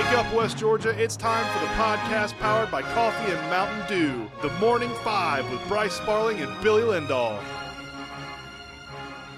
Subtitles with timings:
[0.00, 0.98] Wake up, West Georgia.
[0.98, 4.30] It's time for the podcast powered by Coffee and Mountain Dew.
[4.40, 7.38] The Morning Five with Bryce Sparling and Billy Lindahl.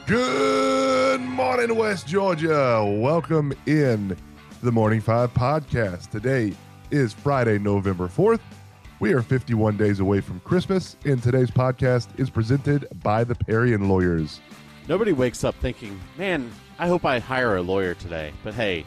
[0.07, 2.81] Good morning, West Georgia.
[2.87, 6.11] Welcome in to the Morning Five podcast.
[6.11, 6.55] Today
[6.93, 8.41] is Friday, November 4th.
[9.01, 13.89] We are 51 days away from Christmas, and today's podcast is presented by the Parian
[13.89, 14.41] Lawyers.
[14.87, 18.33] Nobody wakes up thinking, man, I hope I hire a lawyer today.
[18.45, 18.87] But hey,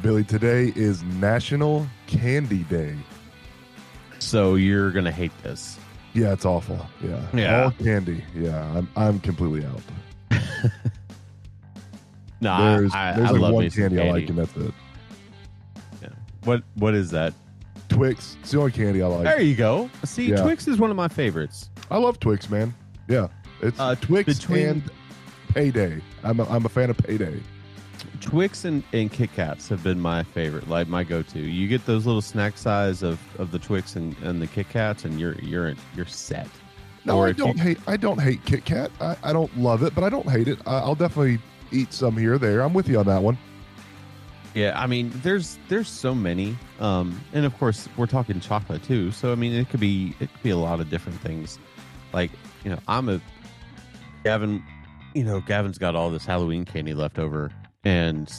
[0.00, 2.96] Billy, today is National Candy Day.
[4.18, 5.78] So you're going to hate this.
[6.14, 6.84] Yeah, it's awful.
[7.02, 7.22] Yeah.
[7.34, 7.64] Yeah.
[7.64, 8.24] All candy.
[8.34, 9.82] Yeah, I'm, I'm completely out.
[12.40, 14.00] No, There's, I, there's I like love one candy, candy.
[14.00, 14.74] I like, and that's it.
[16.42, 17.32] What What is that?
[17.88, 18.36] Twix.
[18.40, 19.22] It's the only candy I like.
[19.22, 19.88] There you go.
[20.04, 20.42] See, Yeah.
[20.42, 21.70] Twix is one of my favorites.
[21.88, 22.74] I love Twix, man.
[23.06, 23.28] Yeah,
[23.60, 24.90] it's Uh, Twix between- and
[25.54, 26.02] Payday.
[26.24, 27.38] I'm a, I'm a fan of Payday.
[28.22, 31.40] Twix and, and Kit Kats have been my favorite, like my go-to.
[31.40, 35.04] You get those little snack size of, of the Twix and, and the Kit Kats,
[35.04, 36.48] and you're you're you're set.
[37.04, 37.78] No, Or I don't hate.
[37.86, 38.90] I don't hate Kit Kat.
[39.00, 40.58] I, I don't love it, but I don't hate it.
[40.66, 41.40] I, I'll definitely
[41.72, 42.62] eat some here or there.
[42.62, 43.36] I'm with you on that one.
[44.54, 49.10] Yeah, I mean, there's there's so many, um, and of course we're talking chocolate too.
[49.10, 51.58] So I mean, it could be it could be a lot of different things.
[52.12, 52.30] Like
[52.62, 53.20] you know, I'm a
[54.24, 54.62] Gavin.
[55.14, 57.50] You know, Gavin's got all this Halloween candy left over,
[57.84, 58.32] and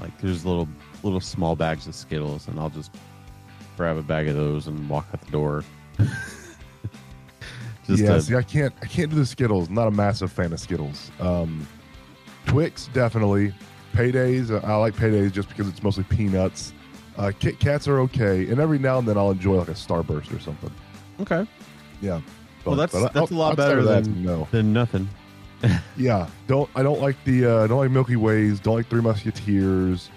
[0.00, 0.68] like there's little
[1.02, 2.90] little small bags of Skittles, and I'll just
[3.76, 5.64] grab a bag of those and walk out the door.
[7.86, 8.74] just yeah, to- see, I can't.
[8.82, 9.68] I can't do the Skittles.
[9.70, 11.10] Not a massive fan of Skittles.
[11.20, 11.66] Um,
[12.46, 13.52] Twix definitely.
[13.94, 14.50] Paydays.
[14.52, 16.72] uh, I like paydays just because it's mostly peanuts.
[17.18, 20.34] Uh, Kit Kats are okay, and every now and then I'll enjoy like a Starburst
[20.34, 20.70] or something.
[21.20, 21.46] okay.
[22.00, 22.20] Yeah.
[22.64, 24.46] Well, that's- that's a lot better of that, than- no.
[24.52, 25.08] Then nothing.
[25.96, 30.10] Yeah, don't I don't like the uh, don't like Milky Ways, don't like Three Musketeers,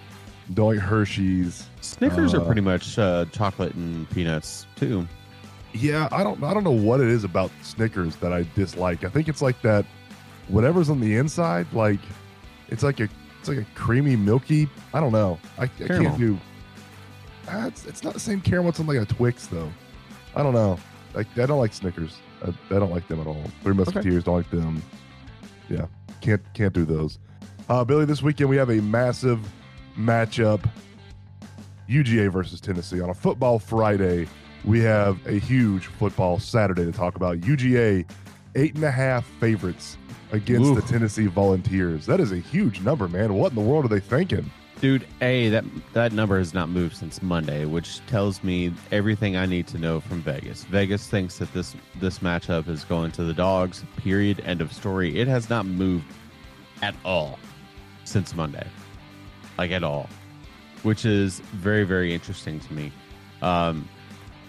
[0.53, 1.67] don't like Hershey's.
[1.81, 5.05] Snickers are Uh, pretty much uh, chocolate and peanuts too.
[5.73, 9.03] Yeah, I don't I don't know what it is about Snickers that I dislike.
[9.03, 9.85] I think it's like that
[10.47, 11.99] whatever's on the inside, like
[12.69, 13.09] it's like a
[13.39, 14.69] it's like a creamy milky.
[14.93, 15.37] I don't know.
[15.57, 16.39] I, I can't do.
[17.49, 18.69] Ah, it's, it's not the same caramel.
[18.69, 19.69] It's on like a Twix though.
[20.35, 20.79] I don't know.
[21.13, 22.15] Like I don't like Snickers.
[22.45, 23.43] I, I don't like them at all.
[23.63, 24.81] Three Musketeers don't like them.
[25.73, 25.87] Yeah,
[26.21, 27.17] can't can't do those.
[27.67, 29.39] Uh, Billy, this weekend we have a massive
[29.97, 30.69] matchup.
[31.89, 34.27] UGA versus Tennessee on a football Friday.
[34.63, 37.41] We have a huge football Saturday to talk about.
[37.41, 38.09] UGA
[38.55, 39.97] eight and a half favorites
[40.31, 40.75] against Oof.
[40.75, 42.05] the Tennessee Volunteers.
[42.05, 43.33] That is a huge number, man.
[43.33, 44.49] What in the world are they thinking?
[44.83, 45.63] Dude, A, that
[45.93, 50.01] that number has not moved since Monday, which tells me everything I need to know
[50.01, 50.65] from Vegas.
[50.65, 53.85] Vegas thinks that this this matchup is going to the dogs.
[53.95, 54.41] Period.
[54.41, 55.17] End of story.
[55.17, 56.03] It has not moved
[56.81, 57.39] at all
[58.03, 58.67] since Monday.
[59.57, 60.09] Like at all.
[60.81, 62.91] Which is very, very interesting to me.
[63.41, 63.87] Um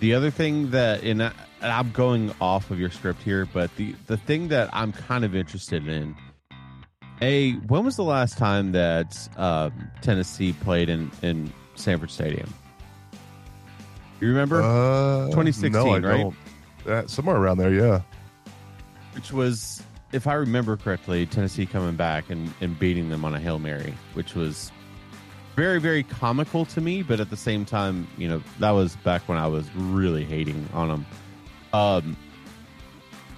[0.00, 3.94] the other thing that and I- I'm going off of your script here, but the
[4.08, 6.16] the thing that I'm kind of interested in
[7.20, 12.52] a, when was the last time that um, Tennessee played in, in Sanford Stadium?
[14.20, 14.62] You remember?
[14.62, 16.22] Uh, 2016, no, I right?
[16.22, 16.36] don't.
[16.86, 18.02] Uh, somewhere around there, yeah.
[19.14, 19.82] which was,
[20.12, 23.94] if I remember correctly, Tennessee coming back and, and beating them on a Hail Mary,
[24.12, 24.70] which was
[25.56, 27.02] very, very comical to me.
[27.02, 30.68] But at the same time, you know, that was back when I was really hating
[30.74, 31.06] on them.
[31.72, 32.16] Um,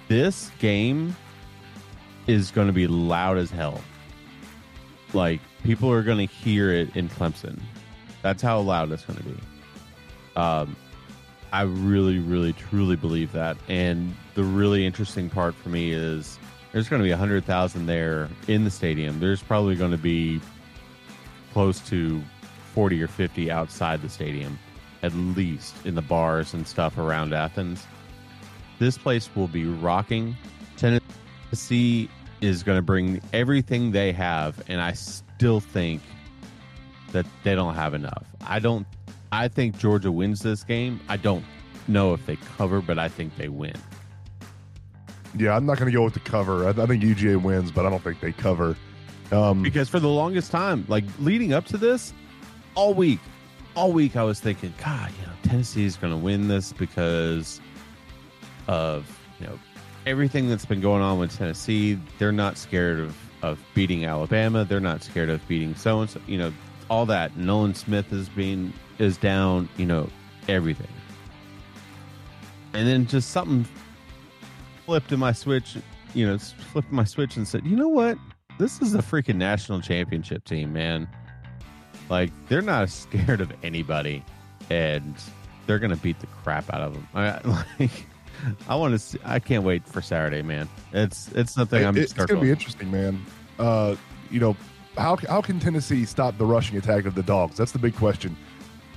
[0.07, 1.15] this game
[2.27, 3.81] is going to be loud as hell.
[5.13, 7.59] Like, people are going to hear it in Clemson.
[8.21, 9.39] That's how loud it's going to be.
[10.35, 10.75] Um,
[11.51, 13.57] I really, really, truly believe that.
[13.67, 16.37] And the really interesting part for me is
[16.71, 19.19] there's going to be 100,000 there in the stadium.
[19.19, 20.41] There's probably going to be
[21.53, 22.21] close to
[22.73, 24.59] 40 or 50 outside the stadium,
[25.01, 27.87] at least in the bars and stuff around Athens.
[28.77, 30.35] This place will be rocking.
[30.75, 32.09] Tennessee
[32.41, 36.01] is going to bring everything they have, and I still think
[37.11, 38.25] that they don't have enough.
[38.45, 38.85] I don't.
[39.31, 40.99] I think Georgia wins this game.
[41.09, 41.43] I don't
[41.87, 43.75] know if they cover, but I think they win.
[45.35, 46.65] Yeah, I'm not going to go with the cover.
[46.65, 48.75] I, I think UGA wins, but I don't think they cover.
[49.31, 52.13] Um, Because for the longest time, like leading up to this,
[52.75, 53.19] all week,
[53.75, 57.59] all week I was thinking, God, you know, Tennessee is going to win this because
[58.67, 59.05] of
[59.39, 59.59] you know
[60.07, 61.99] everything that's been going on with Tennessee.
[62.17, 64.65] They're not scared of of beating Alabama.
[64.65, 66.21] They're not scared of beating so and so.
[66.25, 66.53] You know,
[66.89, 67.35] all that.
[67.37, 69.69] Nolan Smith is being is down.
[69.77, 70.09] You know,
[70.47, 70.87] everything.
[72.73, 73.67] And then just something
[74.85, 75.77] flipped in my switch.
[76.13, 78.17] You know, flipped my switch and said, you know what?
[78.57, 81.07] This is a freaking national championship team, man.
[82.09, 84.23] Like they're not scared of anybody,
[84.69, 85.15] and
[85.65, 87.07] they're gonna beat the crap out of them.
[87.13, 87.41] I
[87.79, 88.07] like.
[88.67, 88.99] I want to.
[88.99, 90.69] See, I can't wait for Saturday, man.
[90.93, 91.97] It's it's something I'm.
[91.97, 93.25] It's going to be interesting, man.
[93.59, 93.95] Uh,
[94.29, 94.55] you know,
[94.97, 97.57] how how can Tennessee stop the rushing attack of the dogs?
[97.57, 98.35] That's the big question.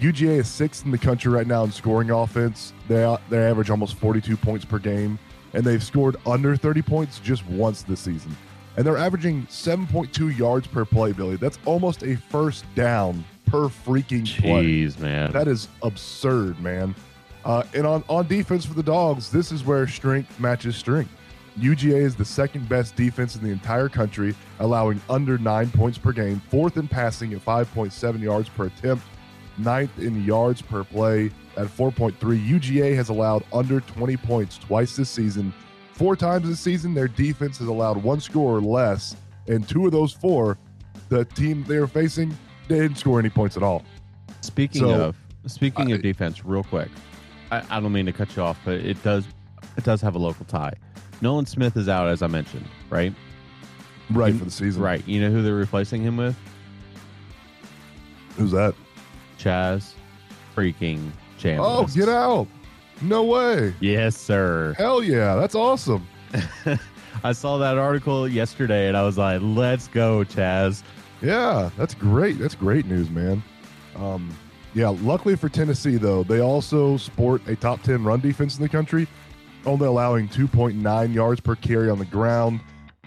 [0.00, 2.72] UGA is sixth in the country right now in scoring offense.
[2.88, 5.19] They they average almost 42 points per game,
[5.52, 8.36] and they've scored under 30 points just once this season.
[8.76, 11.36] And they're averaging 7.2 yards per play, Billy.
[11.36, 15.02] That's almost a first down per freaking Jeez, play.
[15.02, 15.32] man.
[15.32, 16.94] That is absurd, man.
[17.44, 21.10] Uh, and on, on defense for the Dogs, this is where strength matches strength.
[21.58, 26.12] UGA is the second best defense in the entire country, allowing under nine points per
[26.12, 29.04] game, fourth in passing at 5.7 yards per attempt,
[29.58, 32.14] ninth in yards per play at 4.3.
[32.19, 35.52] UGA has allowed under 20 points twice this season.
[35.93, 39.16] Four times this season, their defense has allowed one score or less,
[39.48, 40.56] and two of those four,
[41.08, 42.36] the team they were facing
[42.69, 43.82] didn't score any points at all.
[44.40, 45.16] Speaking so, of
[45.46, 46.88] speaking I, of defense, real quick,
[47.50, 49.26] I, I don't mean to cut you off, but it does
[49.76, 50.75] it does have a local tie.
[51.20, 53.14] Nolan Smith is out, as I mentioned, right?
[54.11, 54.82] Right for the season.
[54.82, 55.06] Right.
[55.06, 56.37] You know who they're replacing him with?
[58.37, 58.75] Who's that?
[59.38, 59.93] Chaz
[60.56, 61.61] freaking Chambliss.
[61.61, 62.47] Oh, get out.
[63.02, 63.75] No way.
[63.81, 64.75] Yes, sir.
[64.76, 65.35] Hell yeah.
[65.37, 66.06] That's awesome.
[67.25, 70.82] I saw that article yesterday and I was like, let's go, Chaz.
[71.23, 72.38] Yeah, that's great.
[72.38, 73.43] That's great news, man.
[73.96, 74.35] Um,
[74.75, 78.69] yeah, luckily for Tennessee, though, they also sport a top 10 run defense in the
[78.69, 79.08] country,
[79.67, 82.61] only allowing 2.9 yards per carry on the ground.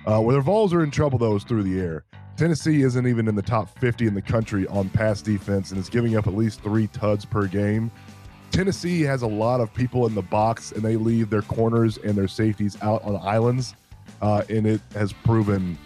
[0.06, 2.04] Uh, where their Vols are in trouble, though, is through the air.
[2.36, 5.88] Tennessee isn't even in the top 50 in the country on pass defense and is
[5.88, 7.90] giving up at least three tuds per game.
[8.52, 12.16] Tennessee has a lot of people in the box and they leave their corners and
[12.16, 13.76] their safeties out on islands,
[14.22, 15.78] uh, and it has proven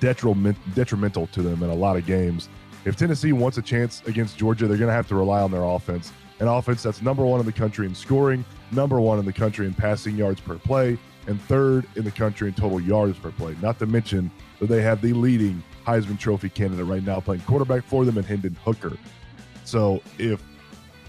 [0.00, 2.48] detrimental to them in a lot of games
[2.84, 5.64] if Tennessee wants a chance against Georgia, they're going to have to rely on their
[5.64, 6.12] offense.
[6.40, 9.66] An offense that's number one in the country in scoring, number one in the country
[9.66, 13.56] in passing yards per play, and third in the country in total yards per play.
[13.62, 17.84] Not to mention that they have the leading Heisman Trophy candidate right now playing quarterback
[17.84, 18.96] for them in Hendon Hooker.
[19.64, 20.42] So if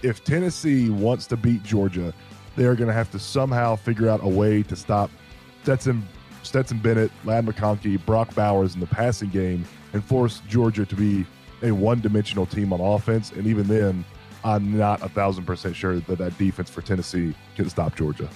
[0.02, 2.14] if Tennessee wants to beat Georgia,
[2.54, 5.10] they are going to have to somehow figure out a way to stop
[5.62, 6.06] Stetson
[6.42, 11.26] Stetson Bennett, Ladd McConkey, Brock Bowers in the passing game and force Georgia to be
[11.62, 13.32] a one dimensional team on offense.
[13.32, 14.04] And even then,
[14.44, 18.28] I'm not a thousand percent sure that that defense for Tennessee can stop Georgia.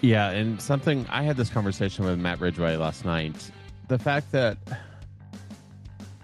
[0.00, 0.30] Yeah.
[0.30, 3.50] And something I had this conversation with Matt Ridgway last night.
[3.88, 4.56] The fact that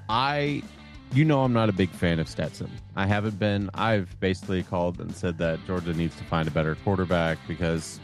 [0.08, 0.62] I,
[1.12, 2.70] you know, I'm not a big fan of Stetson.
[2.94, 3.70] I haven't been.
[3.74, 8.00] I've basically called and said that Georgia needs to find a better quarterback because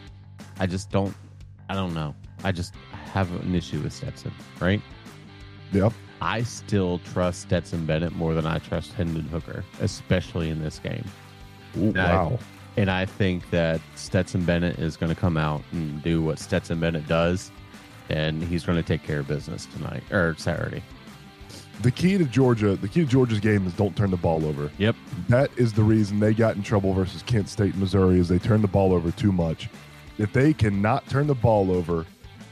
[0.59, 1.15] I just don't,
[1.69, 2.15] I don't know.
[2.45, 4.83] I just have an issue with Stetson, right?
[5.73, 5.93] Yep.
[6.23, 11.05] I still trust Stetson Bennett more than I trust Hendon Hooker, especially in this game.
[11.77, 12.39] Ooh, and wow.
[12.77, 16.39] I, and I think that Stetson Bennett is going to come out and do what
[16.39, 17.51] Stetson Bennett does,
[18.09, 20.85] and he's going to take care of business tonight or Saturday.
[21.81, 24.71] The key to Georgia, the key to Georgia's game is don't turn the ball over.
[24.79, 24.95] Yep.
[25.29, 28.63] That is the reason they got in trouble versus Kent State, Missouri, is they turned
[28.63, 29.69] the ball over too much.
[30.19, 32.07] If they cannot turn the ball over,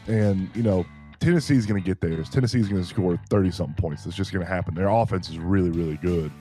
[0.08, 0.84] and you know
[1.20, 2.30] Tennessee's going to get theirs.
[2.30, 4.04] Tennessee's going to score 30 something points.
[4.04, 4.74] That's just going to happen.
[4.74, 6.32] Their offense is really, really good.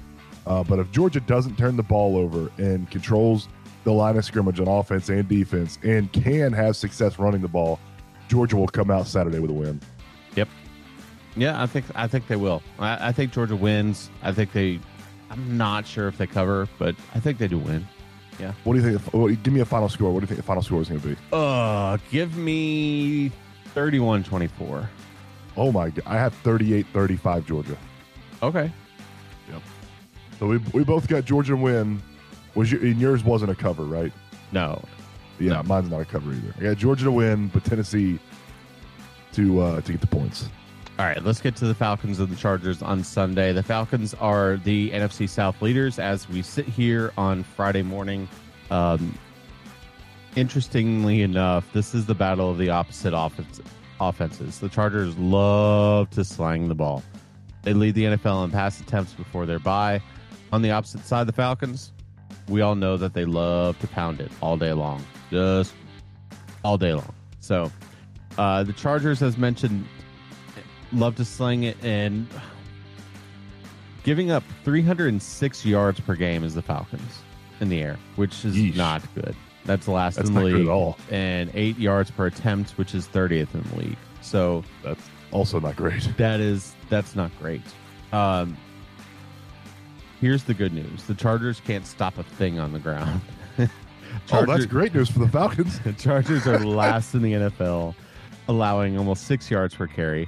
[0.48, 3.50] Uh, but if Georgia doesn't turn the ball over and controls
[3.84, 7.78] the line of scrimmage on offense and defense and can have success running the ball,
[8.30, 9.82] Georgia will come out Saturday with a win.
[10.36, 10.48] Yep.
[11.36, 12.64] Yeah, I think I think they will.
[12.80, 14.10] I, I think Georgia wins.
[14.24, 14.80] I think they.
[15.30, 17.88] I'm not sure if they cover, but I think they do win.
[18.40, 18.54] Yeah.
[18.64, 19.14] What do you think?
[19.14, 20.12] What, give me a final score.
[20.12, 21.16] What do you think the final score is going to be?
[21.32, 23.32] Uh, give me
[23.80, 24.90] 31 24.
[25.56, 26.04] Oh my god.
[26.06, 27.78] I have 38 35 Georgia.
[28.44, 28.70] Okay.
[29.50, 29.62] Yep.
[30.38, 32.02] So we, we both got Georgia and win.
[32.56, 34.12] Was your, and yours wasn't a cover, right?
[34.52, 34.84] No.
[35.40, 35.64] Yeah, no.
[35.64, 36.54] mine's not a cover either.
[36.58, 38.20] I got Georgia to win, but Tennessee
[39.32, 40.50] to uh, to get the points.
[40.98, 43.54] All right, let's get to the Falcons and the Chargers on Sunday.
[43.54, 48.28] The Falcons are the NFC South leaders as we sit here on Friday morning.
[48.72, 49.18] Um,
[50.36, 53.62] interestingly enough, this is the battle of the opposite offense,
[54.00, 54.60] offenses.
[54.60, 57.04] The Chargers love to slang the ball.
[57.64, 60.02] They lead the NFL in pass attempts before their bye.
[60.52, 61.92] On the opposite side, the Falcons,
[62.48, 65.74] we all know that they love to pound it all day long, just
[66.64, 67.14] all day long.
[67.40, 67.72] So,
[68.38, 69.86] uh, the Chargers, as mentioned,
[70.92, 72.28] love to sling it and
[74.04, 77.20] giving up 306 yards per game is the Falcons
[77.60, 78.76] in the air, which is Yeesh.
[78.76, 79.36] not good.
[79.70, 80.98] That's last That's in the league, at all.
[81.12, 83.98] and eight yards per attempt, which is 30th in the league.
[84.20, 86.10] So That's also not great.
[86.18, 87.62] that is that's not great.
[88.12, 88.58] Um,
[90.20, 93.22] here's the good news: the Chargers can't stop a thing on the ground.
[94.32, 95.80] Oh, that's great news for the Falcons.
[95.84, 97.94] the Chargers are last in the NFL,
[98.48, 100.28] allowing almost six yards per carry,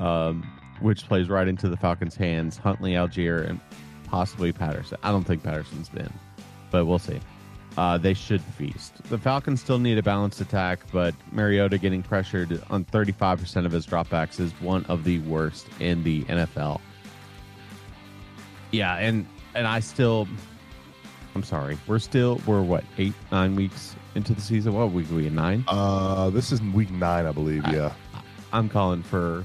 [0.00, 0.42] um,
[0.80, 2.56] which plays right into the Falcons' hands.
[2.58, 3.60] Huntley, Allgeier, and
[4.04, 4.98] possibly Patterson.
[5.04, 6.12] I don't think Patterson's been,
[6.72, 7.20] but we'll see.
[7.80, 9.02] Uh, they should feast.
[9.04, 13.86] The Falcons still need a balanced attack, but Mariota getting pressured on 35% of his
[13.86, 16.78] dropbacks is one of the worst in the NFL.
[18.70, 20.28] Yeah, and and I still
[21.34, 21.78] I'm sorry.
[21.86, 24.74] We're still we're what eight nine weeks into the season.
[24.74, 25.64] What week are we in nine?
[25.66, 27.64] Uh, this is week nine, I believe.
[27.64, 27.92] I- Yeah.
[28.52, 29.42] I'm calling for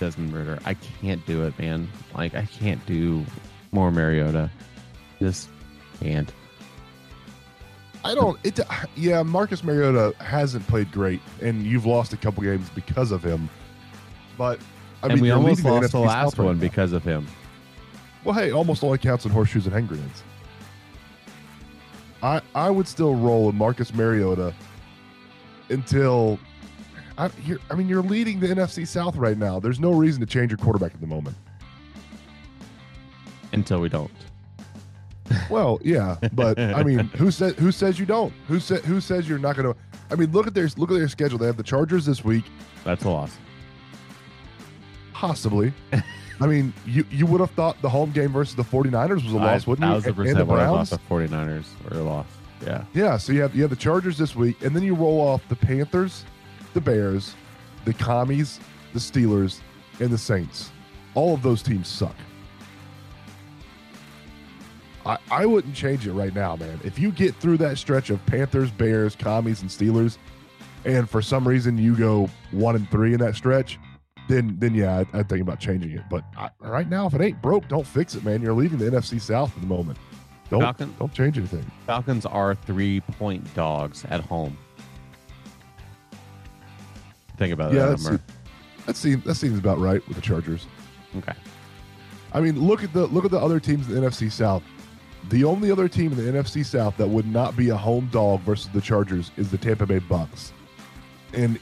[0.00, 0.58] Desmond Ridder.
[0.64, 1.86] I can't do it, man.
[2.14, 3.26] Like I can't do
[3.72, 4.50] more Mariota.
[5.20, 5.50] Just
[6.00, 6.32] can't.
[8.06, 8.38] I don't.
[8.44, 8.60] It.
[8.94, 13.48] Yeah, Marcus Mariota hasn't played great, and you've lost a couple games because of him.
[14.38, 14.60] But
[15.02, 17.26] I and mean, we almost lost the NFC last one because of him.
[18.24, 20.22] Well, hey, almost only counts in horseshoes and hand grenades.
[22.22, 24.54] I I would still roll with Marcus Mariota
[25.68, 26.38] until
[27.18, 29.60] I you're, I mean you're leading the NFC South right now.
[29.60, 31.36] There's no reason to change your quarterback at the moment.
[33.52, 34.10] Until we don't.
[35.50, 38.32] Well, yeah, but I mean, who says who says you don't?
[38.48, 39.78] Who said who says you're not going to?
[40.10, 41.38] I mean, look at their look at their schedule.
[41.38, 42.44] They have the Chargers this week,
[42.84, 43.36] That's a loss.
[45.12, 45.72] possibly.
[46.40, 49.36] I mean, you you would have thought the home game versus the 49ers was a
[49.36, 49.94] loss, wouldn't you?
[49.94, 50.90] Thousand And- and the Browns.
[50.90, 52.26] the 49ers or a loss.
[52.64, 52.84] Yeah.
[52.94, 55.42] Yeah, so you have you have the Chargers this week, and then you roll off
[55.48, 56.24] the Panthers,
[56.74, 57.34] the Bears,
[57.84, 58.60] the Commies,
[58.92, 59.60] the Steelers,
[60.00, 60.70] and the Saints.
[61.14, 62.14] All of those teams suck.
[65.06, 66.80] I, I wouldn't change it right now, man.
[66.84, 70.18] If you get through that stretch of Panthers, Bears, Commies, and Steelers,
[70.84, 73.78] and for some reason you go one and three in that stretch,
[74.28, 76.02] then then yeah, I'd, I'd think about changing it.
[76.10, 78.42] But I, right now, if it ain't broke, don't fix it, man.
[78.42, 79.98] You're leaving the NFC South at the moment.
[80.50, 81.68] Don't Falcon- don't change anything.
[81.86, 84.56] Falcons are three point dogs at home.
[87.36, 88.00] Think about Yeah, that.
[88.02, 88.22] number.
[88.86, 90.66] that seems that seems about right with the Chargers.
[91.18, 91.34] Okay.
[92.32, 94.62] I mean, look at the look at the other teams in the NFC South.
[95.28, 98.40] The only other team in the NFC South that would not be a home dog
[98.42, 100.52] versus the Chargers is the Tampa Bay Bucks,
[101.32, 101.58] and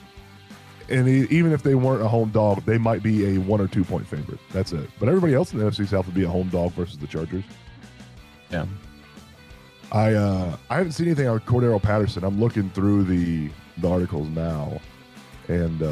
[0.90, 3.84] and even if they weren't a home dog, they might be a one or two
[3.84, 4.38] point favorite.
[4.52, 4.90] That's it.
[5.00, 7.44] But everybody else in the NFC South would be a home dog versus the Chargers.
[8.50, 8.66] Yeah.
[9.92, 12.22] I uh I haven't seen anything on Cordarrelle Patterson.
[12.24, 14.78] I'm looking through the the articles now,
[15.48, 15.86] and uh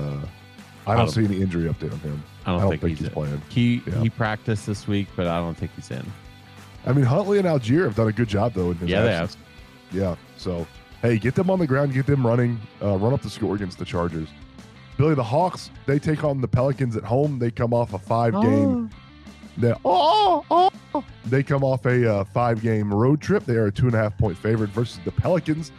[0.86, 2.22] I I don't don't- see any injury update on him.
[2.44, 3.42] I don't, I don't think, think he's, he's playing.
[3.48, 4.00] He Yeah.
[4.02, 6.04] he practiced this week, but I don't think he's in.
[6.84, 8.70] I mean, Huntley and Allgeier have done a good job though.
[8.70, 9.42] In his Yeah, they absence.
[9.92, 10.16] Yeah.
[10.36, 10.66] So
[11.00, 13.78] hey, get them on the ground, get them running, uh, run up the score against
[13.78, 14.28] the Chargers.
[14.96, 17.38] Billy, the Hawks they take on the Pelicans at home.
[17.38, 18.90] They come off a five game.
[19.56, 21.04] They, oh, oh, oh.
[21.26, 23.44] they come off a uh, five game road trip.
[23.44, 25.72] They are a two and a half point favorite versus the Pelicans.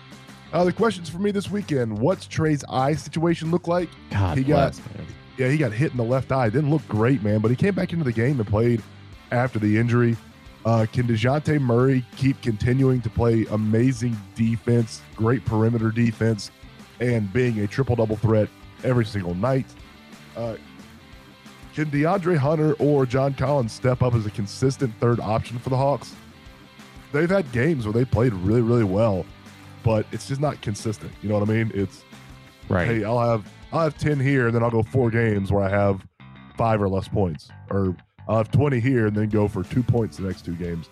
[0.52, 3.90] Uh, the questions for me this weekend: What's Trae's eye situation look like?
[4.12, 5.08] God He got- man.
[5.36, 6.50] Yeah, he got hit in the left eye.
[6.50, 8.84] Didn't look great, man, but he came back into the game and played
[9.32, 10.16] after the injury.
[10.66, 16.52] Uh, can DeJounte Murray keep continuing to play amazing defense, great perimeter defense,
[17.00, 18.48] and being a triple double threat
[18.84, 19.66] every single night?
[20.38, 20.56] Uh,
[21.74, 25.78] can DeAndre Hunter or John Collins step up as a consistent third option for the
[25.78, 26.16] Hawks?
[27.12, 29.26] They've had games where they played really, really well,
[29.84, 31.12] but it's just not consistent.
[31.22, 31.72] You know what I mean?
[31.74, 32.04] It's
[32.70, 32.88] Right.
[32.88, 35.70] hey, I'll have I'll have ten here, and then I'll go four games where I
[35.70, 36.06] have
[36.58, 37.96] five or less points, or
[38.28, 40.90] I'll have twenty here and then go for two points the next two games.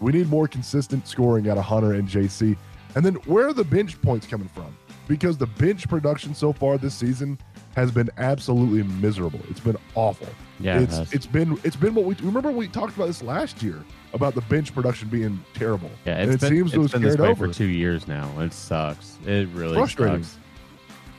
[0.00, 2.56] We need more consistent scoring out of Hunter and JC.
[2.94, 4.76] And then where are the bench points coming from?
[5.08, 7.38] Because the bench production so far this season
[7.76, 9.40] has been absolutely miserable.
[9.48, 10.28] It's been awful.
[10.60, 10.78] yeah.
[10.78, 11.12] it it's has.
[11.12, 14.42] it's been it's been what we remember we talked about this last year about the
[14.42, 15.90] bench production being terrible.
[16.04, 17.48] yeah, and it been, seems it's been this way over.
[17.48, 18.28] for two years now.
[18.40, 19.18] It sucks.
[19.26, 20.22] It really Frustrating.
[20.22, 20.38] sucks.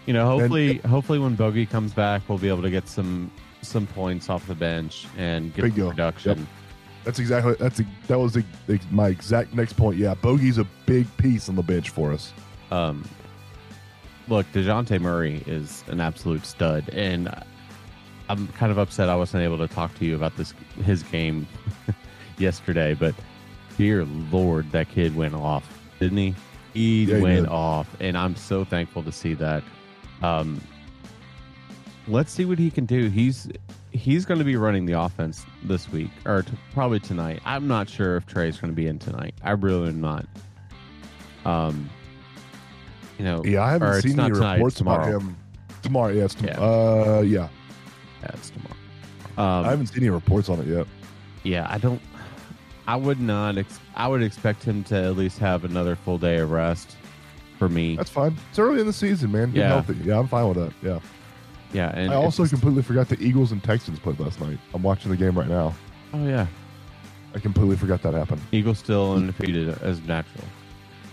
[0.06, 3.32] You know, hopefully, hopefully when Bogey comes back, we'll be able to get some
[3.64, 5.90] some points off the bench and get Bingo.
[5.90, 6.48] production.
[7.04, 9.98] That's exactly that's a, that was the, the, my exact next point.
[9.98, 12.32] Yeah, Bogey's a big piece on the bench for us.
[12.72, 13.04] Um,
[14.30, 17.30] look, Dejounte Murray is an absolute stud, and
[18.30, 20.54] I'm kind of upset I wasn't able to talk to you about this
[20.86, 21.46] his game
[22.38, 23.14] yesterday, but
[23.78, 25.68] dear Lord, that kid went off,
[26.00, 26.36] didn't he?
[26.74, 27.50] He Yeah, went did.
[27.50, 29.62] off, and I'm so thankful to see that.
[30.22, 30.62] Um,
[32.08, 33.10] let's see what he can do.
[33.10, 33.48] He's
[33.92, 37.42] he's going to be running the offense this week, or t- probably tonight.
[37.46, 39.36] I'm not sure if Trae's going to be in tonight.
[39.44, 40.26] I really am not.
[41.46, 41.90] Um,
[43.18, 45.20] you know, Yeah, I haven't seen any tonight, reports about tomorrow.
[45.20, 45.38] him.
[45.82, 46.60] Tomorrow, yeah, it's tom- Yeah.
[46.60, 47.48] Uh, yeah.
[48.22, 48.76] Yeah, it's tomorrow.
[49.38, 50.88] Um, I haven't seen any reports on it yet.
[51.44, 52.02] yeah, I don't.
[52.88, 53.58] I would not.
[53.58, 56.96] Ex- I would expect him to at least have another full day of rest.
[57.60, 58.36] For me, That's fine.
[58.50, 59.52] It's early in the season, man.
[59.52, 59.68] Get Yeah.
[59.70, 59.94] healthy.
[60.04, 60.74] Yeah, I'm fine with that.
[60.82, 61.00] Yeah.
[61.74, 64.58] Yeah, and I also completely forgot the Eagles and Texans played last night.
[64.74, 65.74] I'm watching the game right now.
[66.14, 66.48] Oh yeah,
[67.36, 68.42] I completely forgot that happened.
[68.52, 70.46] Eagles still undefeated as natural.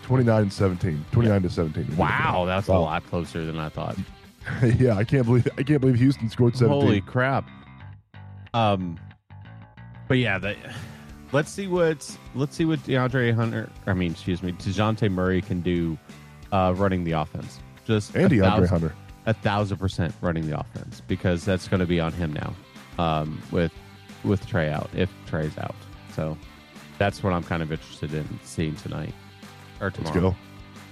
[0.02, 1.04] 29 and 17.
[1.12, 1.96] 29 to 17.
[1.96, 3.96] Wow, that's a lot closer than I thought.
[4.78, 6.80] yeah, I can't believe I can't believe Houston scored 17.
[6.80, 7.48] Holy crap!
[8.52, 8.98] Um,
[10.08, 10.56] but yeah, the,
[11.32, 13.70] let's see what let's see what DeAndre Hunter.
[13.86, 15.96] I mean, excuse me, Dejounte Murray can do,
[16.52, 17.60] uh, running the offense.
[17.86, 18.94] Just and DeAndre thousand- Hunter.
[19.26, 22.54] A thousand percent running the offense because that's going to be on him now
[22.98, 23.72] um, with
[24.24, 25.74] with Trae out if Trae's out.
[26.14, 26.36] So
[26.98, 29.14] that's what I'm kind of interested in seeing tonight
[29.80, 30.20] or tomorrow.
[30.20, 30.36] Let's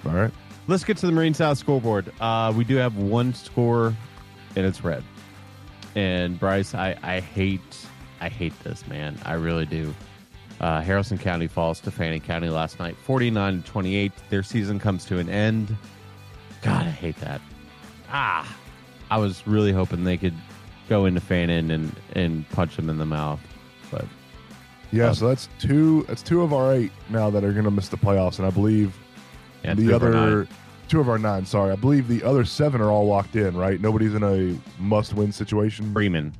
[0.04, 0.10] go.
[0.10, 0.30] All right.
[0.66, 2.12] Let's get to the Marine South scoreboard.
[2.20, 3.94] Uh, we do have one score,
[4.54, 5.02] and it's red.
[5.94, 7.86] And Bryce, I, I hate
[8.20, 9.18] I hate this man.
[9.24, 9.94] I really do.
[10.60, 14.12] Uh, Harrison County falls to Fannin County last night, forty nine to twenty eight.
[14.28, 15.74] Their season comes to an end.
[16.62, 17.40] God, I hate that.
[18.10, 18.56] Ah,
[19.10, 20.34] I was really hoping they could
[20.88, 23.40] go into Fannin and and punch him in the mouth,
[23.90, 24.04] but
[24.90, 27.70] Yeah, Um, so that's two that's two of our eight now that are going to
[27.70, 28.96] miss the playoffs and I believe
[29.64, 30.22] yeah, the two of our nine.
[30.28, 30.48] other
[30.88, 31.70] two of our nine, sorry.
[31.72, 33.78] I believe the other 7 are all locked in, right?
[33.78, 35.92] Nobody's in a must-win situation.
[35.92, 36.32] Freeman.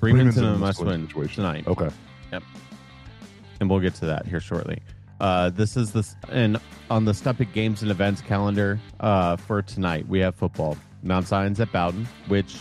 [0.00, 1.34] Freeman's, Freeman's in in a a must must-win win situation.
[1.44, 1.66] tonight.
[1.66, 1.90] Okay.
[2.32, 2.42] Yep.
[3.60, 4.78] And we'll get to that here shortly.
[5.20, 6.58] Uh, this is this and
[6.90, 10.08] on the Stump It Games and Events calendar uh, for tonight.
[10.08, 10.76] We have football.
[11.02, 12.58] Mount Zion's at Bowdon, which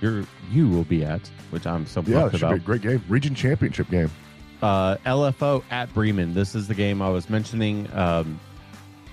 [0.00, 2.56] you're you will be at, which I'm so Yeah, pumped it should be about.
[2.56, 3.02] a great game.
[3.08, 4.10] Region championship game.
[4.62, 6.34] Uh, LFO at Bremen.
[6.34, 7.88] This is the game I was mentioning.
[7.94, 8.38] Um,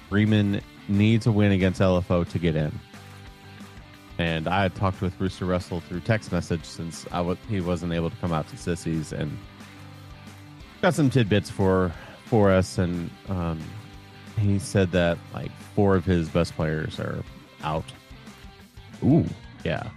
[0.10, 2.78] Bremen needs a win against LFO to get in.
[4.18, 7.94] And I had talked with Rooster Russell through text message since I w- he wasn't
[7.94, 9.36] able to come out to Sissies and
[10.82, 11.92] got some tidbits for
[12.32, 12.78] for us.
[12.78, 13.60] And um,
[14.40, 17.22] he said that like four of his best players are
[17.64, 17.84] out.
[19.04, 19.26] Ooh.
[19.66, 19.90] Yeah,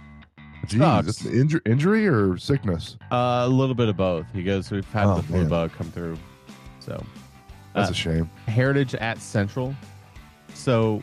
[0.61, 2.97] it's an injury or sickness?
[3.11, 4.25] uh, a little bit of both.
[4.33, 5.47] He goes, we've had Oh, the flu man.
[5.49, 6.17] bug come through.
[6.81, 7.03] So
[7.73, 8.29] That's Uh, a shame.
[8.47, 9.73] Heritage at Central.
[10.53, 11.01] So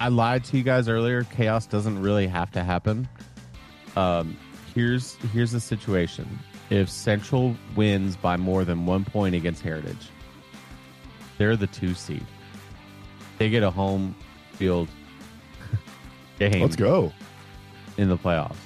[0.00, 1.24] I lied to you guys earlier.
[1.24, 3.06] Chaos doesn't really have to happen.
[3.96, 4.36] Um,
[4.74, 6.26] here's here's the situation.
[6.70, 10.08] If Central wins by more than one point against Heritage,
[11.40, 12.26] they're the two seed.
[13.38, 14.14] They get a home
[14.52, 14.88] field
[16.38, 17.14] game Let's go.
[17.96, 18.58] in the playoffs.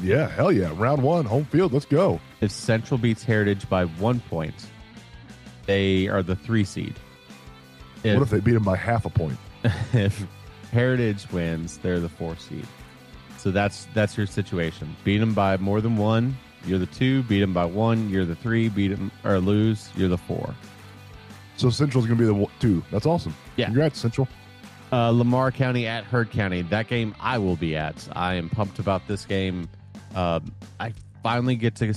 [0.00, 0.72] Yeah, hell yeah.
[0.74, 1.74] Round one, home field.
[1.74, 2.18] Let's go.
[2.40, 4.54] If Central beats Heritage by one point,
[5.66, 6.94] they are the three seed.
[8.02, 9.38] what if they beat him by half a point?
[9.92, 10.26] if
[10.72, 12.66] Heritage wins, they're the four seed.
[13.36, 14.96] So that's that's your situation.
[15.04, 17.24] Beat them by more than one, you're the two.
[17.24, 18.70] Beat them by one, you're the three.
[18.70, 20.54] Beat them or lose, you're the four.
[21.56, 22.82] So Central's going to be the two.
[22.90, 23.34] That's awesome.
[23.56, 23.66] Yeah.
[23.66, 24.28] Congrats, Central.
[24.92, 26.62] Uh, Lamar County at Heard County.
[26.62, 28.06] That game I will be at.
[28.12, 29.68] I am pumped about this game.
[30.14, 30.92] Um, I
[31.22, 31.92] finally get to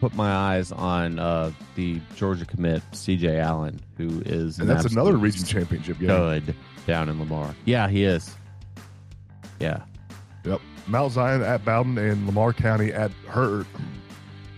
[0.00, 4.92] put my eyes on uh, the Georgia commit CJ Allen, who is And an that's
[4.92, 6.08] another region championship game.
[6.08, 6.54] good
[6.86, 7.54] down in Lamar.
[7.66, 8.34] Yeah, he is.
[9.60, 9.82] Yeah.
[10.44, 10.60] Yep.
[10.88, 13.66] Mount Zion at Bowdon and Lamar County at Heard.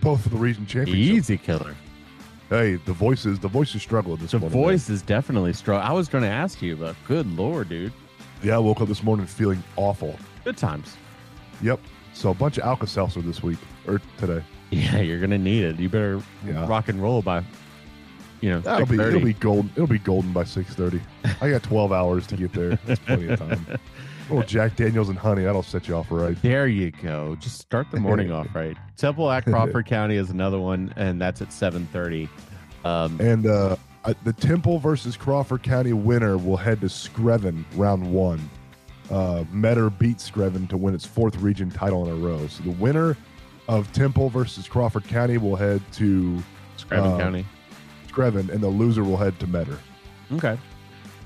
[0.01, 0.97] Both for the region championship.
[0.97, 1.75] Easy killer.
[2.49, 4.57] Hey, the voices, the voices struggle this The morning.
[4.59, 5.83] voice is definitely strong.
[5.83, 7.93] I was going to ask you, but good lord, dude.
[8.43, 10.17] Yeah, I woke up this morning feeling awful.
[10.45, 10.97] Good times.
[11.61, 11.81] Yep.
[12.13, 14.43] So a bunch of Alka Seltzer this week or today.
[14.71, 15.79] Yeah, you're going to need it.
[15.79, 16.67] You better Yeah.
[16.67, 17.45] rock and roll by,
[18.41, 19.71] you know, That'll be it'll be golden.
[19.77, 21.01] It'll be golden by six thirty.
[21.41, 22.71] I got twelve hours to get there.
[22.85, 23.65] That's plenty of time.
[24.31, 26.41] Or Jack Daniels and honey, that'll set you off right.
[26.43, 27.37] There you go.
[27.39, 28.77] Just start the morning off right.
[28.97, 32.29] Temple at Crawford County is another one, and that's at 7:30.
[32.85, 33.77] Um, And uh,
[34.25, 38.51] the Temple versus Crawford County winner will head to Screven round one.
[39.11, 42.47] Uh, Metter beats Screven to win its fourth region title in a row.
[42.49, 43.17] So the winner
[43.69, 46.43] of Temple versus Crawford County will head to
[46.77, 47.47] Scranton uh, County.
[48.09, 49.79] Screven, and the loser will head to Metter.
[50.33, 50.59] Okay.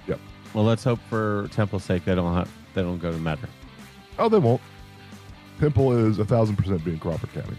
[0.08, 0.20] Yep.
[0.52, 3.48] Well, let's hope for Temple's sake they don't have, they don't go to Metter.
[4.18, 4.60] Oh, they won't.
[5.58, 7.56] Temple is a thousand percent being Crawford County.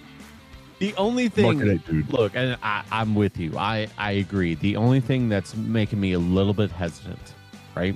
[0.79, 3.55] The only thing, eight, look, and I, I'm with you.
[3.55, 4.55] I I agree.
[4.55, 7.35] The only thing that's making me a little bit hesitant,
[7.75, 7.95] right?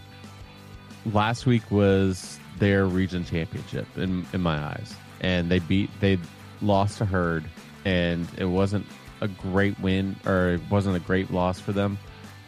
[1.12, 6.20] Last week was their region championship in in my eyes, and they beat they
[6.62, 7.46] lost to Heard,
[7.86, 8.86] and it wasn't
[9.22, 11.98] a great win or it wasn't a great loss for them.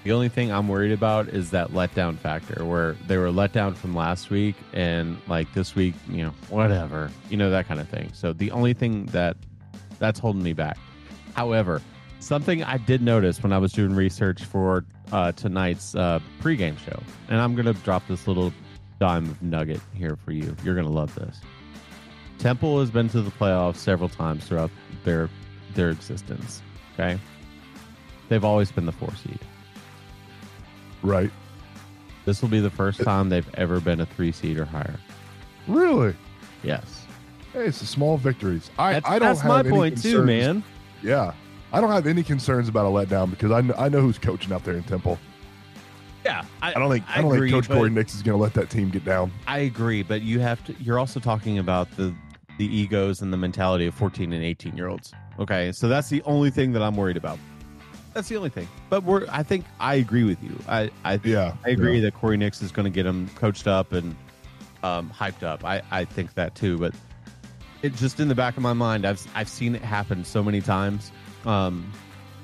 [0.07, 3.73] The only thing I'm worried about is that letdown factor where they were let down
[3.73, 7.89] from last week and like this week, you know, whatever, you know, that kind of
[7.89, 8.11] thing.
[8.13, 9.35] So the only thing that
[9.99, 10.77] that's holding me back.
[11.35, 11.81] However,
[12.21, 17.03] something I did notice when I was doing research for uh, tonight's uh, pregame show,
[17.27, 18.53] and I'm going to drop this little
[19.01, 20.55] dime of nugget here for you.
[20.63, 21.41] You're going to love this.
[22.39, 24.71] Temple has been to the playoffs several times throughout
[25.03, 25.29] their
[25.73, 26.61] their existence.
[26.93, 27.19] Okay,
[28.29, 29.41] they've always been the four seed.
[31.03, 31.31] Right.
[32.25, 34.95] This will be the first time they've ever been a three seed or higher.
[35.67, 36.15] Really?
[36.63, 37.05] Yes,
[37.53, 38.69] Hey, it's the small victories.
[38.77, 40.63] I, that's, I don't that's have my any point too, concerns- man.
[41.01, 41.33] Yeah.
[41.71, 44.53] I don't have any concerns about a letdown because I, kn- I know who's coaching
[44.53, 45.17] out there in Temple.
[46.25, 48.41] Yeah, I don't think I, I don't agree, think Coach Corey Nix is going to
[48.41, 49.31] let that team get down.
[49.47, 50.75] I agree, but you have to.
[50.79, 52.13] You're also talking about the
[52.57, 55.13] the egos and the mentality of 14 and 18 year olds.
[55.39, 57.39] Okay, so that's the only thing that I'm worried about.
[58.17, 58.67] That's the only thing.
[58.89, 59.27] But we're.
[59.29, 60.57] I think I agree with you.
[60.67, 62.01] I I, Yeah, I agree yeah.
[62.05, 64.15] that Corey Nix is going to get him coached up and
[64.81, 65.63] um, hyped up.
[65.63, 66.79] I I think that too.
[66.79, 66.95] But
[67.83, 70.61] it just in the back of my mind, I've I've seen it happen so many
[70.61, 71.11] times.
[71.45, 71.93] Um,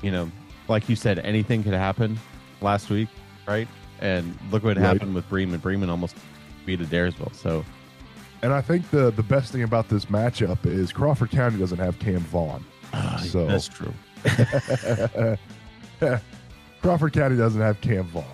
[0.04, 0.30] you know,
[0.68, 2.20] like you said, anything could happen
[2.62, 3.10] last week,
[3.48, 3.68] right?
[4.00, 4.86] And look what Right.
[4.86, 5.60] happened with Bremen.
[5.60, 6.16] Bremen almost
[6.68, 7.34] beat Adairsville.
[7.34, 7.66] So
[8.44, 11.98] And I think the the best thing about this matchup is Crawford County doesn't have
[11.98, 12.64] Cam Vaughn.
[13.24, 13.92] So- that's true.
[16.82, 18.26] Crawford County doesn't have Cam Vaughn.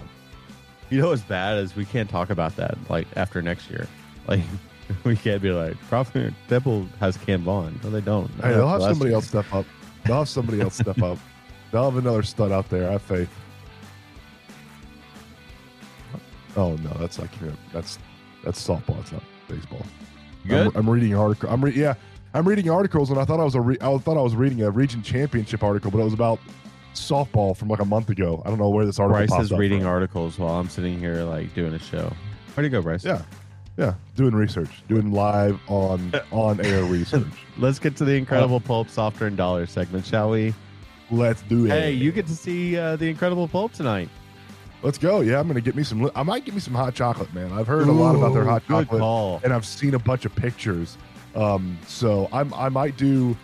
[0.90, 3.88] You know what's bad is we can't talk about that like after next year.
[4.28, 4.42] Like
[5.04, 7.80] we can't be like Crawford Temple has Cam Vaughn.
[7.84, 8.30] No, they don't.
[8.42, 9.16] Hey, they'll have somebody year.
[9.16, 9.66] else step up.
[10.06, 11.18] They'll have somebody else step up.
[11.72, 12.90] They'll have another stud out there.
[12.90, 13.30] I have faith.
[16.58, 17.58] Oh no, that's can't.
[17.72, 18.00] That's
[18.44, 19.00] that's softball.
[19.02, 19.86] It's not baseball.
[20.48, 20.68] Good?
[20.68, 21.50] I'm, I'm reading article.
[21.50, 21.94] I'm re- yeah.
[22.34, 24.62] I'm reading articles, and I thought I was a re- I thought I was reading
[24.64, 26.40] a region championship article, but it was about
[27.00, 28.42] softball from like a month ago.
[28.46, 29.26] I don't know where this article.
[29.38, 29.90] Bryce is reading from.
[29.90, 32.14] articles while I'm sitting here like doing a show.
[32.54, 33.06] Where'd you go, Bryce?
[33.06, 33.22] Yeah,
[33.78, 37.26] yeah, doing research, doing live on on air research.
[37.58, 40.54] Let's get to the Incredible Pulp Soft Earned Dollar segment, shall we?
[41.12, 41.70] Let's do it.
[41.70, 44.10] Hey, you get to see uh, the Incredible Pulp tonight.
[44.82, 45.22] Let's go.
[45.22, 46.10] Yeah, I'm gonna get me some.
[46.16, 47.52] I might get me some hot chocolate, man.
[47.52, 49.42] I've heard a lot about their hot chocolate, call.
[49.44, 50.98] and I've seen a bunch of pictures.
[51.36, 53.36] Um, so I'm I might do,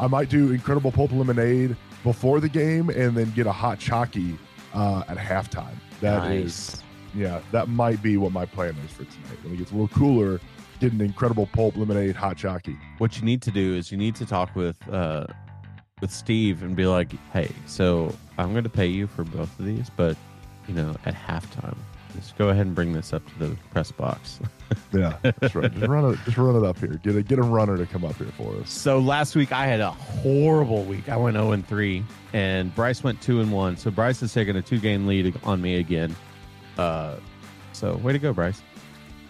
[0.00, 4.36] I might do incredible pulp lemonade before the game, and then get a hot chocky
[4.74, 5.74] uh, at halftime.
[6.00, 6.82] That is, Nice.
[7.14, 9.42] yeah, that might be what my plan is for tonight.
[9.42, 10.40] When it gets a little cooler,
[10.80, 12.78] get an incredible pulp lemonade hot chocky.
[12.98, 15.26] What you need to do is you need to talk with uh,
[16.00, 19.64] with Steve and be like, "Hey, so I'm going to pay you for both of
[19.66, 20.16] these, but
[20.68, 21.76] you know, at halftime,
[22.14, 24.40] just go ahead and bring this up to the press box."
[24.92, 25.72] Yeah, that's right.
[25.72, 27.00] just run it, just run it up here.
[27.02, 28.70] Get a get a runner to come up here for us.
[28.70, 31.08] So last week I had a horrible week.
[31.08, 33.76] I went 0 and 3, and Bryce went 2 and 1.
[33.78, 36.14] So Bryce is taking a two game lead on me again.
[36.76, 37.16] Uh,
[37.72, 38.62] so way to go, Bryce.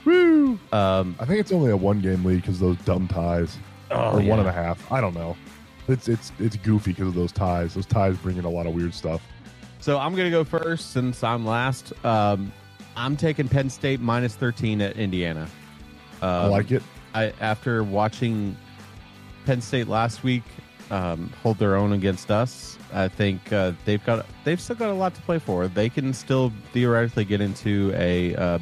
[0.04, 0.58] Woo!
[0.72, 3.58] Um, I think it's only a one game lead because those dumb ties.
[3.90, 4.30] oh, or yeah.
[4.30, 4.90] one and a half.
[4.90, 5.36] I don't know.
[5.88, 7.74] It's it's it's goofy because of those ties.
[7.74, 9.22] Those ties bring in a lot of weird stuff.
[9.80, 11.92] So I'm gonna go first since I'm last.
[12.04, 12.52] Um,
[12.98, 15.48] I'm taking Penn State minus 13 at Indiana.
[16.20, 16.82] Um, I like it.
[17.14, 18.56] I after watching
[19.46, 20.42] Penn State last week
[20.90, 24.94] um, hold their own against us, I think uh, they've got they've still got a
[24.94, 25.68] lot to play for.
[25.68, 28.58] They can still theoretically get into a uh,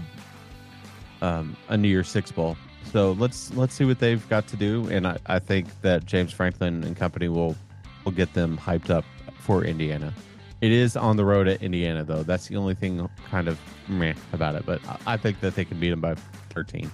[1.23, 2.57] um, a New Year's Six bowl.
[2.93, 6.33] So let's let's see what they've got to do, and I, I think that James
[6.33, 7.57] Franklin and company will
[8.05, 9.05] will get them hyped up
[9.39, 10.13] for Indiana.
[10.61, 12.23] It is on the road at Indiana, though.
[12.23, 15.79] That's the only thing kind of meh about it, but I- think that they can
[15.79, 16.15] beat them by
[16.51, 16.91] 13.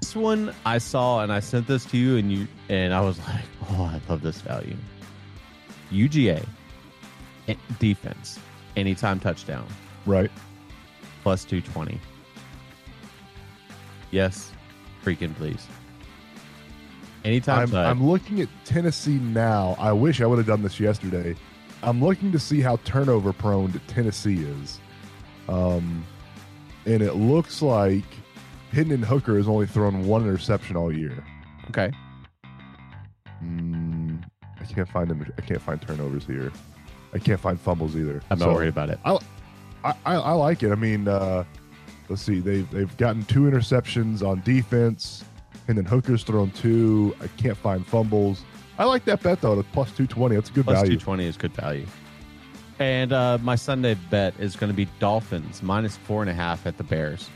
[0.00, 3.18] This one I saw, and I sent this to you, and you and I was
[3.28, 4.76] like, "Oh, I love this value."
[5.92, 6.42] UGA
[7.48, 8.38] eh, defense,
[8.76, 9.66] anytime touchdown,
[10.06, 10.30] Right.
[11.22, 12.00] plus two twenty.
[14.10, 14.50] Yes,
[15.04, 15.66] freaking please.
[17.24, 17.98] Anytime I'm.
[18.00, 19.76] I'm looking at Tennessee now.
[19.78, 21.36] I wish I would have done this yesterday.
[21.82, 24.80] I'm looking to see how turnover prone Tennessee is.
[25.48, 26.04] Um,
[26.86, 28.04] and it looks like
[28.72, 31.24] Hendon Hooker has only thrown one interception all year.
[31.68, 31.90] okay.
[33.42, 34.22] Mm,
[34.60, 35.24] I can't find them.
[35.38, 36.50] I can't find turnovers here.
[37.14, 38.20] I can't find fumbles either.
[38.30, 38.98] I'm not So- worried about it.
[39.04, 39.18] I,
[39.84, 40.72] I, I like it.
[40.72, 41.44] I mean, uh,
[42.08, 42.40] let's see.
[42.40, 45.24] They've they've gotten two interceptions on defense,
[45.68, 47.14] and then Hooker's thrown two.
[47.20, 48.42] I can't find fumbles.
[48.78, 49.56] I like that bet though.
[49.56, 50.36] The plus two twenty.
[50.36, 50.92] That's a good Plus value.
[50.92, 51.86] 220 is good value.
[52.78, 56.64] And uh, my Sunday bet is going to be Dolphins minus four and a half
[56.66, 57.28] at the Bears.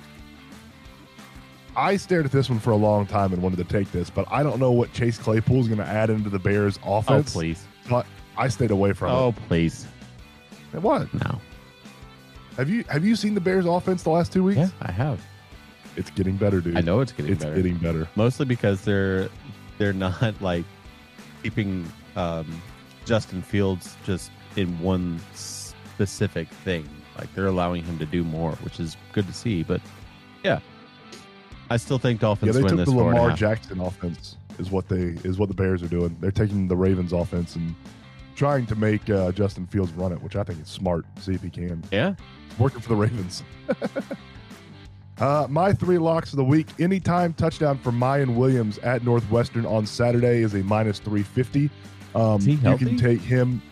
[1.74, 4.26] I stared at this one for a long time and wanted to take this, but
[4.30, 7.30] I don't know what Chase Claypool is going to add into the Bears' offense.
[7.30, 7.64] Oh, please.
[7.88, 9.86] But I stayed away from Oh, please.
[10.72, 10.80] it.
[10.82, 11.12] What?
[11.14, 11.40] No.
[12.56, 14.58] Have you have you seen the Bears' offense the last two weeks?
[14.58, 15.24] Yeah, I have.
[15.96, 16.76] It's getting better, dude.
[16.76, 17.34] I know it's getting better.
[17.34, 17.56] it's better.
[17.56, 18.08] getting better.
[18.14, 19.28] Mostly because they're
[19.78, 20.64] they're not like
[21.42, 22.62] keeping um,
[23.04, 26.88] Justin Fields just in one specific thing.
[27.18, 29.62] Like they're allowing him to do more, which is good to see.
[29.62, 29.80] But
[30.42, 30.60] yeah,
[31.70, 32.48] I still think Dolphins.
[32.48, 33.32] Yeah, they win took this the Lamar.
[33.32, 36.16] Jackson offense is what they is what the Bears are doing.
[36.20, 37.74] They're taking the Ravens offense and
[38.34, 41.04] trying to make uh, Justin Fields run it, which I think is smart.
[41.20, 41.82] See if he can.
[41.92, 42.14] Yeah,
[42.58, 43.42] working for the Ravens.
[45.22, 49.86] uh, my three locks of the week: anytime touchdown for Miyan Williams at Northwestern on
[49.86, 51.70] Saturday is a minus three fifty.
[52.14, 53.62] Um, Is he you can take him.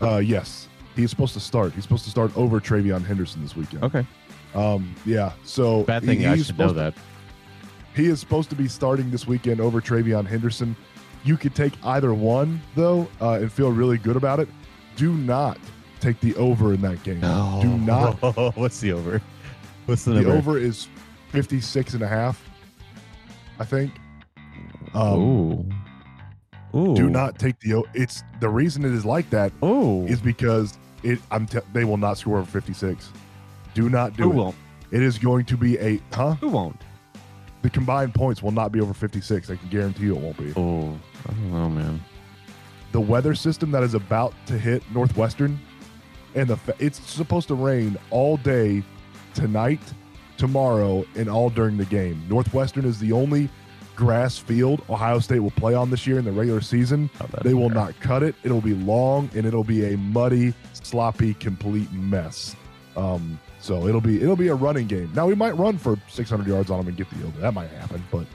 [0.00, 1.72] Uh, yes, he's supposed to start.
[1.72, 3.82] He's supposed to start over TreVeyon Henderson this weekend.
[3.84, 4.06] okay.
[4.54, 5.32] Um, yeah.
[5.44, 6.94] So Bad thing he- I should know that.
[7.94, 10.74] he is supposed to be starting this weekend over TreVeyon Henderson.
[11.24, 14.48] You could take either one though, uh, and feel really good about it.
[14.96, 15.58] Do not
[16.00, 17.20] take the over in that game.
[17.20, 17.58] No.
[17.62, 18.14] Do not.
[18.56, 19.20] What's the over?
[19.90, 20.36] What's the, The number?
[20.36, 20.86] over is
[21.32, 22.42] 56 and a half,
[23.58, 23.92] I think.
[24.94, 25.68] Um, Ooh.
[26.78, 26.94] Ooh.
[26.94, 27.82] do not take the.
[27.94, 30.04] It's the reason it is like that Ooh.
[30.06, 31.18] is because it.
[31.32, 31.46] I'm.
[31.46, 33.10] Te- they will not score over 56.
[33.74, 34.34] Do not do Who it.
[34.34, 34.56] won't?
[34.92, 36.00] It is going to be a.
[36.12, 36.34] Huh?
[36.34, 36.80] Who won't?
[37.62, 39.50] The combined points will not be over 56.
[39.50, 40.52] I can guarantee you it won't be.
[40.56, 40.96] Oh,
[41.28, 42.00] I don't know, man.
[42.92, 45.58] the weather system that is about to hit Northwestern,
[46.36, 48.82] and the fa- it's supposed to rain all day
[49.34, 49.80] tonight,
[50.36, 52.22] tomorrow, and all during the game.
[52.28, 53.48] Northwestern is the only
[53.96, 57.10] grass field Ohio State will play on this year in the regular season.
[57.20, 57.74] Oh, They will fair.
[57.74, 58.34] not cut it.
[58.42, 62.56] It'll be long and it'll be a muddy, sloppy, complete mess.
[62.96, 65.12] Um, so it'll be it'll be a running game.
[65.14, 67.38] Now we might run for 600 yards on them and get the over.
[67.40, 68.26] That might happen, but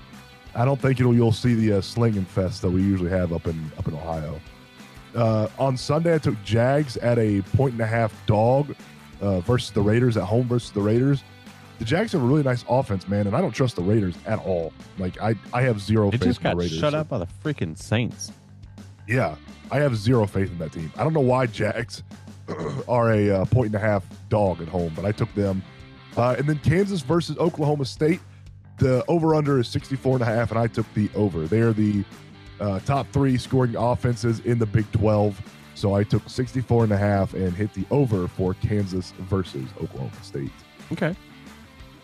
[0.53, 0.99] I don't think.
[0.99, 4.39] You'll see the uh, slinging fest that we usually have up in up in Ohio.
[5.15, 8.75] Uh, on Sunday, I took Jags at a point and a half dog
[9.25, 11.23] uh, versus the Raiders at home versus the Raiders.
[11.79, 14.39] The Jags have a really nice offense, man, and I don't trust the Raiders at
[14.39, 14.71] all.
[14.97, 16.79] Like I, I have zero They faith just in the got Raiders.
[16.79, 18.31] shut out by the freaking Saints.
[19.07, 19.35] Yeah,
[19.71, 20.91] I have zero faith in that team.
[20.95, 22.03] I don't know why Jags
[22.87, 25.61] are a uh, point and a half dog at home, but I took them.
[26.15, 28.21] Uh, and then Kansas versus Oklahoma State.
[28.77, 31.47] The over under is 64 and a half, and I took the over.
[31.47, 32.03] They are the
[32.59, 35.41] uh, top three scoring offenses in the Big 12.
[35.75, 40.11] So I took 64 and a half and hit the over for Kansas versus Oklahoma
[40.23, 40.51] State.
[40.91, 41.15] Okay.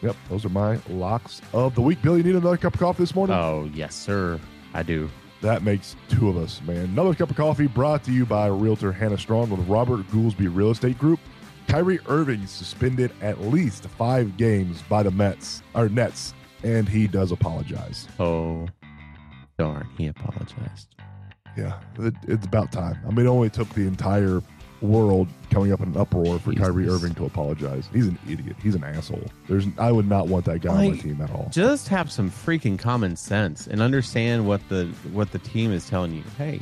[0.02, 2.02] Yep, those are my locks of the week.
[2.02, 3.36] Billy, you need another cup of coffee this morning?
[3.36, 4.40] Oh, yes, sir.
[4.74, 5.10] I do.
[5.42, 6.86] That makes two of us, man.
[6.86, 10.72] Another cup of coffee brought to you by Realtor Hannah Strawn with Robert Goolsby Real
[10.72, 11.20] Estate Group.
[11.68, 17.32] Kyrie Irving suspended at least five games by the Mets or Nets, and he does
[17.32, 18.08] apologize.
[18.20, 18.68] Oh,
[19.58, 19.88] darn.
[19.98, 20.96] He apologized.
[21.58, 22.98] Yeah, it, it's about time.
[23.08, 24.42] I mean, it only took the entire
[24.82, 27.88] world coming up in an uproar for Kyrie Irving to apologize.
[27.94, 28.56] He's an idiot.
[28.64, 29.26] He's an asshole.
[29.48, 31.50] There's, I would not want that guy on my team at all.
[31.52, 36.14] Just have some freaking common sense and understand what the what the team is telling
[36.16, 36.24] you.
[36.38, 36.62] Hey,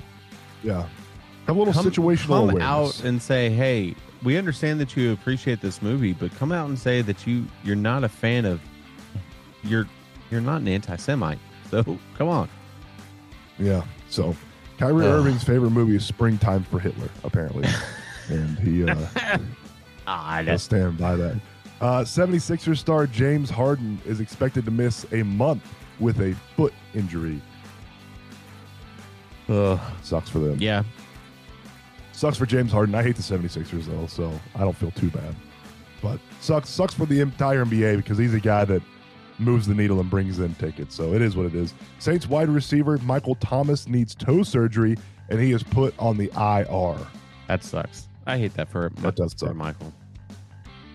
[0.63, 0.85] Yeah,
[1.47, 2.63] have a little come, situational come awareness.
[2.99, 6.77] out and say, hey, we understand that you appreciate this movie, but come out and
[6.77, 8.59] say that you you're not a fan of
[9.63, 9.87] you're
[10.29, 11.39] you're not an anti-Semite.
[11.69, 11.83] So
[12.17, 12.49] come on.
[13.59, 13.83] Yeah.
[14.09, 14.35] So
[14.79, 15.11] Kyrie Ugh.
[15.19, 17.67] Irving's favorite movie is Springtime for Hitler, apparently.
[18.29, 18.95] and he uh,
[20.07, 21.35] Ah, will stand by that.
[21.81, 25.63] Uh, 76ers star James Harden is expected to miss a month
[25.99, 27.41] with a foot injury.
[29.49, 29.79] Ugh.
[30.01, 30.57] Sucks for them.
[30.59, 30.83] yeah.
[32.11, 32.95] Sucks for James Harden.
[32.95, 35.33] I hate the 76ers, though, so I don't feel too bad.
[36.01, 38.81] But sucks sucks for the entire NBA because he's a guy that
[39.39, 40.95] moves the needle and brings in tickets.
[40.95, 41.73] So it is what it is.
[41.99, 44.97] Saints wide receiver Michael Thomas needs toe surgery,
[45.29, 46.97] and he is put on the IR.
[47.47, 48.07] That sucks.
[48.25, 48.95] I hate that for, it.
[48.97, 49.55] That does for suck.
[49.55, 49.93] Michael.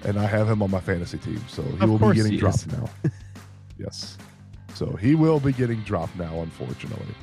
[0.04, 2.58] and I have him on my fantasy team, so he Of will be getting dropped
[2.58, 2.66] is.
[2.68, 2.88] now.
[3.78, 4.16] yes,
[4.74, 7.14] so he will be getting dropped now, unfortunately.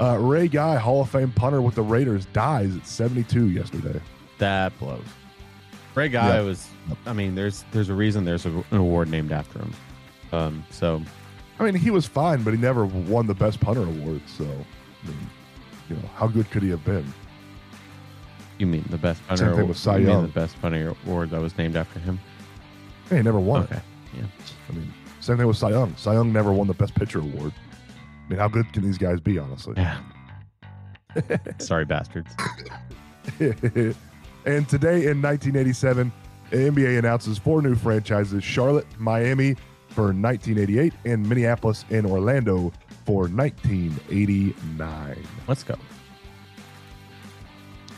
[0.00, 4.00] Uh, Ray Guy, Hall of Fame punter with the Raiders, dies at 72 yesterday.
[4.38, 5.04] That blows.
[5.94, 6.40] Ray Guy Yeah.
[6.42, 6.68] was.
[7.04, 9.72] I mean, there's there's a reason there's a, an award named after him.
[10.32, 10.64] Um.
[10.70, 11.02] So
[11.60, 14.22] I mean, he was fine, but he never won the best punter award.
[14.26, 15.30] So, I mean,
[15.90, 17.12] you know, how good could he have been?
[18.58, 19.44] you mean the best punter?
[19.44, 20.22] Same thing award- with Cy you mean Young.
[20.22, 22.18] the best punter award that was named after him?
[23.08, 23.72] Hey, he never won it.
[23.72, 23.80] Okay.
[24.16, 24.24] Yeah.
[24.68, 25.94] I mean, same thing with Cy Young.
[25.96, 27.52] Cy Young never won the best pitcher award.
[27.92, 29.74] I mean, how good can these guys be, honestly?
[29.76, 30.00] Yeah.
[31.58, 32.30] Sorry, bastards.
[33.40, 36.12] and today in 1987,
[36.52, 39.56] NBA announces four new franchises Charlotte, Miami
[40.00, 42.72] for 1988, and Minneapolis and Orlando
[43.04, 45.26] for 1989.
[45.46, 45.76] Let's go.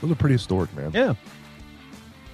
[0.01, 0.91] Those are pretty historic, man.
[0.93, 1.15] Yeah.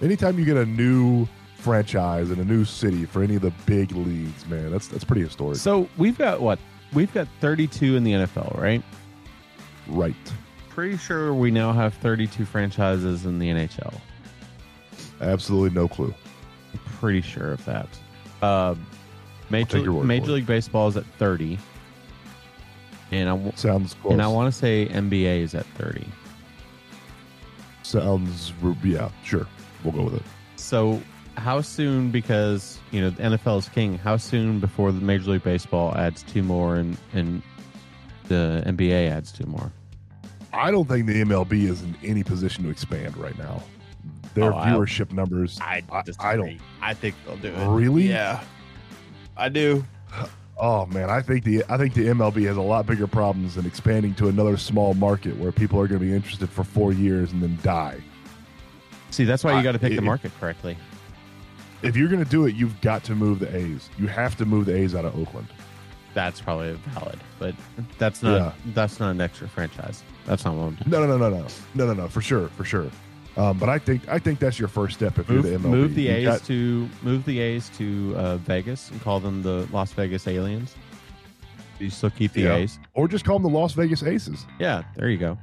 [0.00, 3.92] Anytime you get a new franchise in a new city for any of the big
[3.92, 5.58] leagues, man, that's that's pretty historic.
[5.58, 6.58] So we've got what?
[6.94, 8.82] We've got 32 in the NFL, right?
[9.86, 10.14] right.
[10.70, 13.92] Pretty sure we now have 32 franchises in the NHL.
[15.20, 16.14] Absolutely no clue.
[17.00, 17.88] Pretty sure of that.
[18.40, 18.74] Uh,
[19.50, 20.32] Major, take your Major.
[20.32, 21.58] League Baseball is at 30.
[23.10, 24.12] And I, w- Sounds close.
[24.12, 26.06] and I want to say NBA is at 30.
[27.82, 28.52] Sounds
[28.84, 29.46] yeah, sure.
[29.82, 30.22] We'll go with it.
[30.56, 31.00] So,
[31.36, 32.10] how soon?
[32.10, 33.96] Because you know the NFL is king.
[33.96, 37.42] How soon before the Major League Baseball adds two more and and
[38.24, 39.72] the NBA adds two more?
[40.52, 43.62] I don't think the MLB is in any position to expand right now.
[44.34, 45.58] Their Oh, I- viewership numbers.
[45.62, 47.68] I I- I don't- I think they'll do it.
[47.68, 48.08] Really?
[48.08, 48.40] Yeah,
[49.38, 49.84] I do.
[50.60, 53.64] Oh man, I think the I think the MLB has a lot bigger problems than
[53.64, 57.30] expanding to another small market where people are going to be interested for four years
[57.30, 58.02] and then die.
[59.10, 60.76] See, that's why you got to pick the if- market correctly.
[61.82, 63.88] If you're going to do it, you've got to move the A's.
[63.98, 65.46] You have to move the A's out of Oakland.
[66.12, 67.54] That's probably valid, but
[67.98, 68.52] that's not Yeah.
[68.74, 70.02] that's not an extra franchise.
[70.26, 70.90] That's not what I'm doing.
[70.90, 71.46] No, no, no, no, no,
[71.76, 72.90] no, no, no, for sure, for sure.
[73.38, 75.70] Um, but I think I think that's your first step if Move, you're the MLB.
[75.70, 79.42] move the You A's got- to move the A's to uh, Vegas and call them
[79.42, 80.74] the Las Vegas Aliens.
[81.78, 82.56] You still keep the Yeah.
[82.56, 82.78] A's.
[82.94, 84.44] or just call them the Las Vegas Aces.
[84.58, 85.38] Yeah, there you go.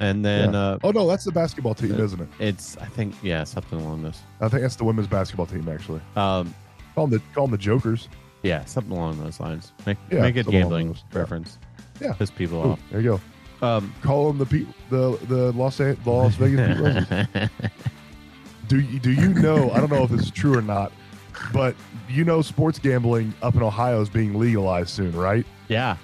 [0.00, 2.28] And then uh, Oh no, that's the basketball team, Uh, isn't it?
[2.38, 4.20] it's I think yeah something along this.
[4.42, 6.00] I think that's the women's basketball team actually.
[6.16, 6.54] Um,
[6.94, 8.08] Call them the call them the Jokers.
[8.42, 9.72] yeah, something along those lines.
[9.86, 10.88] Make Yeah, make it gambling.
[10.88, 11.18] Yeah.
[11.18, 11.58] reference.
[12.00, 12.12] Yeah.
[12.14, 12.80] piss people Ooh, off.
[12.90, 13.20] there you go.
[13.62, 17.50] Um, Call them the Pete, the the Los Las Vegas Pete.
[18.68, 19.72] Do you, do you know?
[19.72, 20.92] I don't know if this is true or not,
[21.52, 21.74] but
[22.08, 25.44] you know sports gambling up in Ohio is being legalized soon, right?
[25.66, 25.96] yeah,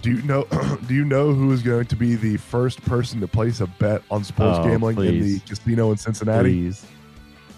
[0.00, 0.44] Do you know?
[0.86, 4.02] do you know who is going to be the first person to place a bet
[4.08, 6.50] on sports Oh, gambling in the casino in Cincinnati?
[6.52, 6.86] please,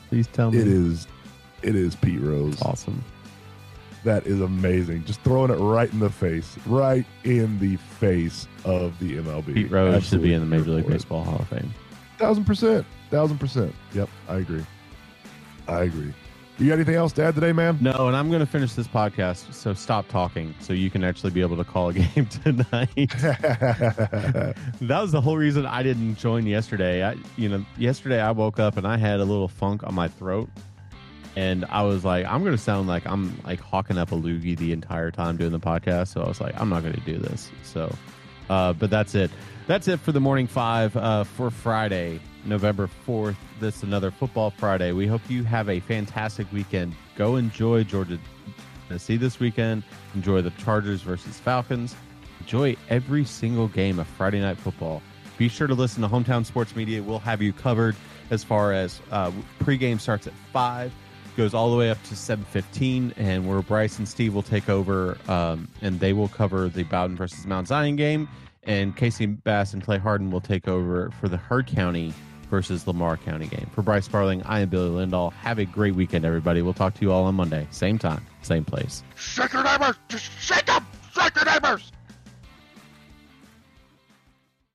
[0.08, 0.58] please tell me.
[0.60, 1.06] It is,
[1.62, 2.60] it is Pete Rose.
[2.62, 3.04] awesome.
[4.06, 5.04] That is amazing.
[5.04, 9.52] Just throwing it right in the face, right in the face of the MLB.
[9.52, 10.86] Pete Rose should be in the Major League.
[10.86, 11.74] Baseball Hall of Fame.
[12.16, 12.86] Thousand percent.
[13.10, 13.74] Thousand percent.
[13.94, 14.64] Yep, I agree.
[15.66, 16.14] I agree.
[16.58, 17.78] You got anything else to add today, man?
[17.80, 19.52] No, and I'm going to finish this podcast.
[19.52, 22.94] So stop talking, so you can actually be able to call a game tonight.
[23.10, 27.02] that was the whole reason I didn't join yesterday.
[27.02, 30.06] I, you know, yesterday I woke up and I had a little funk on my
[30.06, 30.48] throat,
[31.36, 34.56] and I was like, I'm going to sound like I'm like hawking up a loogie
[34.56, 36.08] the entire time doing the podcast.
[36.08, 37.50] So I was like, I'm not going to do this.
[37.62, 37.94] So,
[38.48, 39.30] uh, but that's it.
[39.66, 43.36] That's it for the morning five uh, for Friday, November 4th.
[43.60, 44.92] This is another football Friday.
[44.92, 46.94] We hope you have a fantastic weekend.
[47.16, 48.18] Go enjoy Georgia
[48.88, 49.82] Tennessee this weekend.
[50.14, 51.94] Enjoy the Chargers versus Falcons.
[52.40, 55.02] Enjoy every single game of Friday Night Football.
[55.36, 57.02] Be sure to listen to Hometown Sports Media.
[57.02, 57.94] We'll have you covered
[58.30, 60.92] as far as uh, pregame starts at 5
[61.36, 65.18] goes all the way up to 7.15 and where bryce and steve will take over
[65.28, 68.28] um, and they will cover the bowdon versus mount zion game
[68.64, 72.12] and casey bass and clay harden will take over for the heard county
[72.50, 76.24] versus lamar county game for bryce sparling i am billy lindahl have a great weekend
[76.24, 79.96] everybody we'll talk to you all on monday same time same place Shake your neighbors!
[80.08, 80.86] Just shake them!
[81.14, 81.92] Shake your neighbors!